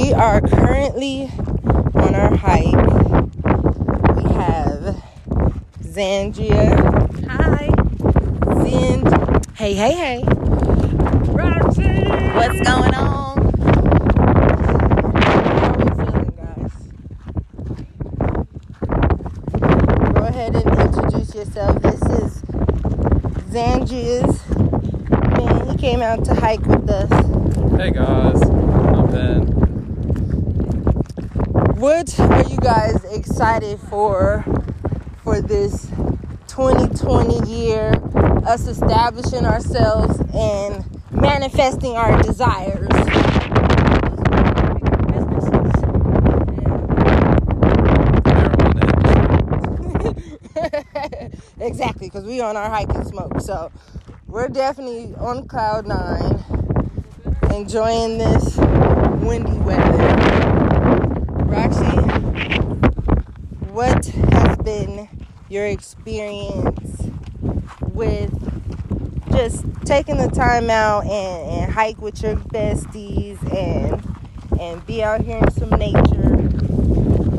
[0.00, 1.28] We are currently
[1.64, 2.86] on our hike.
[4.14, 4.94] We have
[5.82, 6.70] Zandria.
[7.26, 7.68] Hi.
[8.62, 9.46] Zand.
[9.56, 10.22] Hey, hey, hey.
[11.32, 12.04] Roxy.
[12.32, 13.52] What's going on?
[15.18, 16.74] How are we feeling, guys?
[20.14, 21.82] Go ahead and introduce yourself.
[21.82, 22.42] This is
[23.50, 24.48] Zandria's
[25.36, 25.66] man.
[25.70, 27.10] He came out to hike with us.
[27.76, 29.57] Hey guys, I'm Ben.
[31.78, 34.44] What are you guys excited for
[35.22, 35.86] for this
[36.48, 37.92] 2020 year?
[38.44, 42.88] Us establishing ourselves and manifesting our desires.
[51.60, 53.40] exactly, because we on our hike and smoke.
[53.40, 53.70] So
[54.26, 56.42] we're definitely on cloud nine,
[57.54, 58.56] enjoying this
[59.22, 60.47] windy weather.
[61.48, 61.84] Roxy,
[63.72, 65.08] what has been
[65.48, 67.10] your experience
[67.80, 68.32] with
[69.32, 74.02] just taking the time out and, and hike with your besties and
[74.60, 76.48] and be out here in some nature?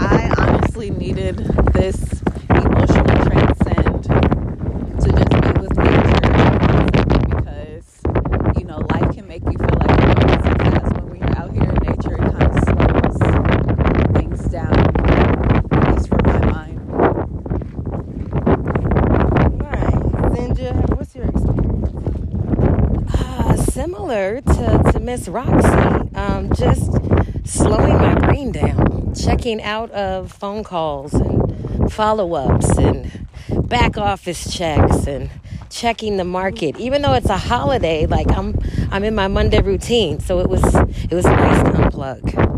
[0.00, 1.36] I honestly needed
[1.72, 6.20] this emotional transcend to just be with nature
[7.36, 8.02] because,
[8.58, 11.52] you know, life can make you feel like you're going too fast when we're out
[11.52, 12.16] here in nature.
[12.16, 14.74] It kind of slows things down,
[15.72, 16.80] at least for my mind.
[19.60, 20.02] Right.
[20.32, 21.90] Zinja, what's your experience?
[23.14, 26.90] Uh, similar to, to Miss Roxy, um, just
[27.44, 33.28] slowing my brain down, checking out of phone calls and follow ups and
[33.68, 35.28] back office checks and
[35.68, 36.80] checking the market.
[36.80, 38.58] Even though it's a holiday, like I'm
[38.90, 42.54] I'm in my Monday routine, so it was it was nice to unplug.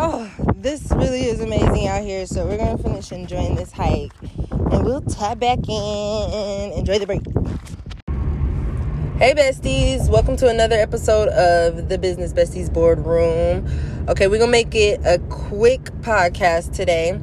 [0.00, 2.24] Oh, this really is amazing out here.
[2.24, 4.12] So we're gonna finish enjoying this hike,
[4.70, 6.72] and we'll tap back in.
[6.72, 7.22] Enjoy the break.
[9.18, 13.66] Hey besties, welcome to another episode of the Business Besties Boardroom.
[14.08, 17.18] Okay, we're gonna make it a quick podcast today.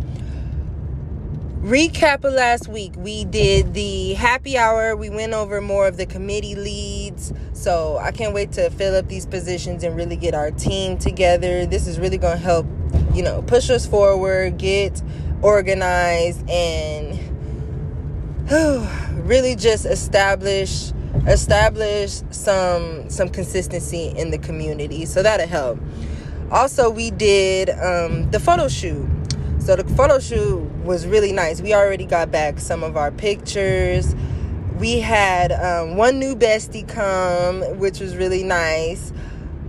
[1.61, 4.95] Recap of last week, we did the happy hour.
[4.95, 7.33] We went over more of the committee leads.
[7.53, 11.65] So I can't wait to fill up these positions and really get our team together.
[11.65, 12.67] This is really going to help,
[13.15, 15.01] you know, push us forward, get
[15.41, 17.14] organized, and
[19.25, 20.91] really just establish
[21.25, 25.05] establish some some consistency in the community.
[25.05, 25.79] So that'll help.
[26.51, 29.09] Also, we did um, the photo shoot.
[29.57, 31.59] So the photo shoot was really nice.
[31.59, 34.13] We already got back some of our pictures.
[34.77, 39.11] We had um, one new bestie come, which was really nice.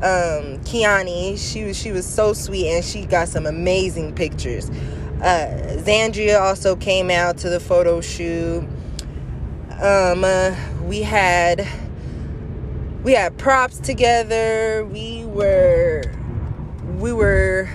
[0.03, 4.71] Um, Kiani, she was she was so sweet and she got some amazing pictures.
[5.21, 8.69] Uh, Zandria also came out to the photo shoot.
[9.81, 10.55] Um, uh,
[10.85, 11.67] we had
[13.03, 14.85] we had props together.
[14.85, 16.03] We were
[16.99, 17.71] we were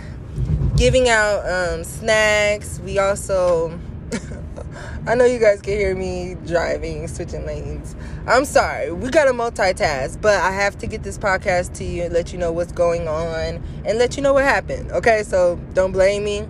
[0.76, 2.80] giving out um, snacks.
[2.80, 3.80] We also,
[5.08, 7.96] I know you guys can hear me driving, switching lanes.
[8.28, 8.92] I'm sorry.
[8.92, 12.34] We got to multitask, but I have to get this podcast to you and let
[12.34, 14.92] you know what's going on and let you know what happened.
[14.92, 16.48] Okay, so don't blame me.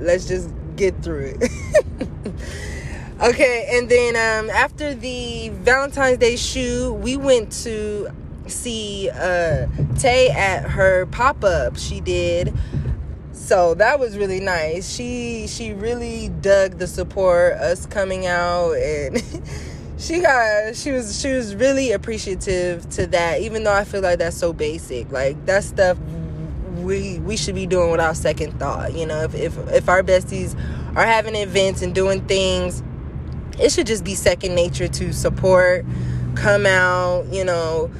[0.00, 1.50] Let's just get through it.
[3.20, 8.10] okay, and then um, after the Valentine's Day shoot, we went to
[8.46, 9.66] see uh,
[9.98, 12.52] Tay at her pop up she did.
[13.32, 14.92] So that was really nice.
[14.94, 19.22] She she really dug the support us coming out and
[19.98, 24.18] she got she was she was really appreciative to that even though i feel like
[24.18, 25.10] that's so basic.
[25.10, 25.98] Like that stuff
[26.84, 30.54] we we should be doing without second thought you know if if, if our besties
[30.96, 32.82] are having events and doing things
[33.58, 35.84] it should just be second nature to support
[36.34, 37.90] come out you know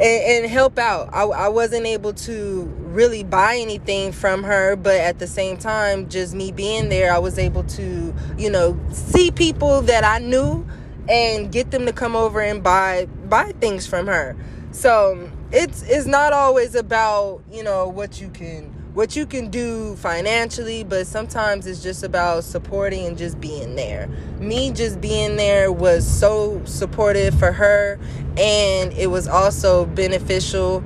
[0.00, 1.10] and, and help out.
[1.12, 6.08] I, I wasn't able to really buy anything from her, but at the same time,
[6.08, 10.66] just me being there, I was able to, you know, see people that I knew
[11.08, 14.36] and get them to come over and buy buy things from her.
[14.72, 19.94] So it's it's not always about you know what you can what you can do
[19.96, 24.08] financially, but sometimes it's just about supporting and just being there.
[24.40, 27.96] Me just being there was so supportive for her
[28.36, 30.82] and it was also beneficial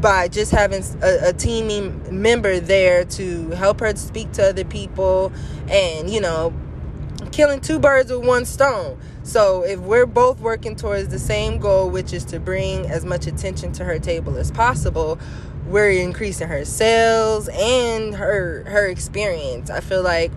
[0.00, 5.32] by just having a, a team member there to help her speak to other people
[5.68, 6.54] and you know
[7.32, 11.90] killing two birds with one stone so if we're both working towards the same goal
[11.90, 15.18] which is to bring as much attention to her table as possible
[15.66, 20.32] we're increasing her sales and her her experience i feel like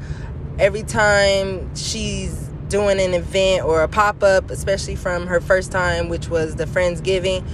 [0.60, 6.30] every time she's doing an event or a pop-up especially from her first time which
[6.30, 7.46] was the friendsgiving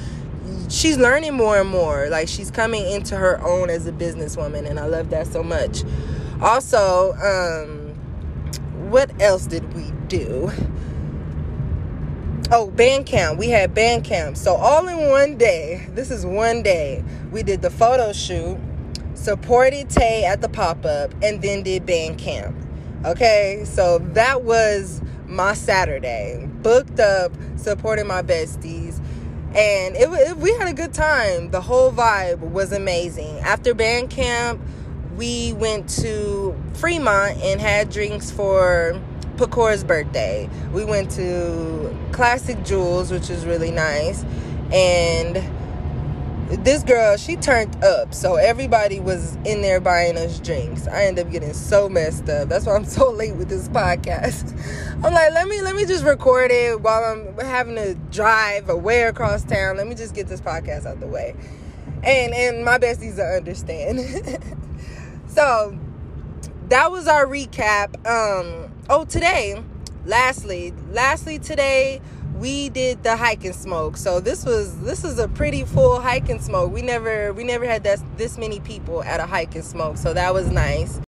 [0.69, 2.07] she's learning more and more.
[2.09, 5.83] Like she's coming into her own as a businesswoman, and I love that so much.
[6.41, 7.78] Also, um,
[8.89, 10.51] what else did we do?
[12.51, 13.37] Oh, band camp.
[13.37, 14.35] We had band camp.
[14.35, 15.87] So all in one day.
[15.93, 17.03] This is one day.
[17.31, 18.57] We did the photo shoot,
[19.13, 22.55] supported Tay at the pop up, and then did band camp.
[23.05, 26.49] Okay, so that was my Saturday.
[26.63, 28.99] Booked up, supporting my besties
[29.55, 34.09] and it, it, we had a good time the whole vibe was amazing after band
[34.09, 34.61] camp
[35.19, 38.97] we went to fremont and had drinks for
[39.35, 40.49] Pacor's birthday.
[40.71, 44.23] We went to classic jewels which was really nice.
[44.71, 45.43] And
[46.63, 50.87] this girl she turned up so everybody was in there buying us drinks.
[50.87, 52.47] I ended up getting so messed up.
[52.47, 54.53] That's why i'm so late with this podcast.
[55.03, 59.01] I'm like let me let me just record it while i'm having to drive away
[59.01, 59.75] across town.
[59.75, 61.35] Let me just get this podcast out the way.
[62.03, 63.99] And and my besties understand
[65.29, 65.77] so
[66.67, 69.61] that was our recap um oh today
[70.05, 72.01] lastly lastly today
[72.39, 73.97] we did the hike and smoke.
[73.97, 76.71] So this was this is a pretty full hike and smoke.
[76.71, 79.97] We never we never had that this many people at a hike and smoke.
[79.97, 80.99] So that was nice.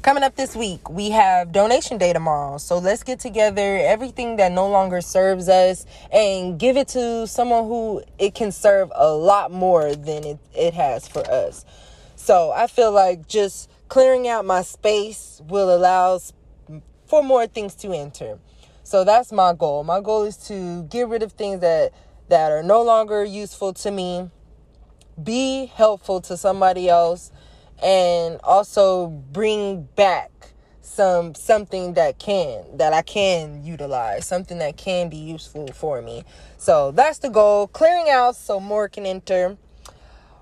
[0.00, 2.58] Coming up this week, we have donation day tomorrow.
[2.58, 7.64] So let's get together everything that no longer serves us and give it to someone
[7.64, 11.64] who it can serve a lot more than it, it has for us.
[12.24, 16.18] So I feel like just clearing out my space will allow
[17.04, 18.38] for more things to enter.
[18.82, 19.84] So that's my goal.
[19.84, 21.92] My goal is to get rid of things that
[22.30, 24.30] that are no longer useful to me,
[25.22, 27.30] be helpful to somebody else,
[27.82, 30.30] and also bring back
[30.80, 36.24] some something that can that I can utilize, something that can be useful for me.
[36.56, 37.66] So that's the goal.
[37.66, 39.58] Clearing out so more can enter.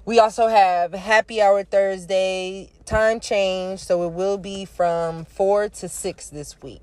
[0.05, 5.89] We also have happy hour Thursday, time change, so it will be from 4 to
[5.89, 6.83] 6 this week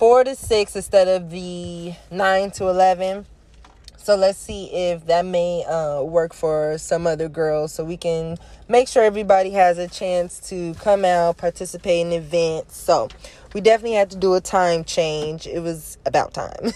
[0.00, 3.26] four to six instead of the nine to 11.
[3.98, 8.38] So let's see if that may uh, work for some other girls so we can
[8.66, 12.78] make sure everybody has a chance to come out, participate in events.
[12.78, 13.08] So
[13.52, 15.46] we definitely had to do a time change.
[15.46, 16.72] It was about time.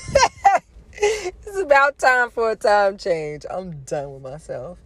[0.93, 3.47] it's about time for a time change.
[3.51, 4.77] I'm done with myself.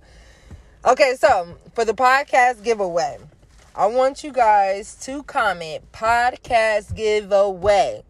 [0.86, 3.18] Okay, so for the podcast giveaway,
[3.74, 8.04] I want you guys to comment podcast giveaway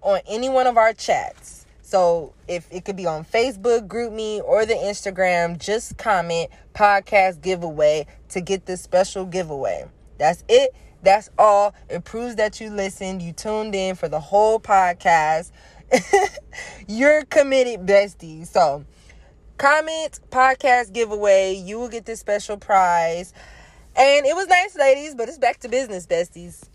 [0.00, 1.66] on any one of our chats.
[1.82, 8.06] So if it could be on Facebook, GroupMe, or the Instagram, just comment podcast giveaway
[8.30, 9.84] to get this special giveaway.
[10.16, 10.74] That's it.
[11.02, 11.74] That's all.
[11.90, 15.52] It proves that you listened, you tuned in for the whole podcast.
[16.88, 18.46] You're committed, bestie.
[18.46, 18.86] So
[19.58, 21.52] comment podcast giveaway.
[21.54, 23.32] You will get this special prize.
[23.96, 26.68] And it was nice, ladies, but it's back to business, besties.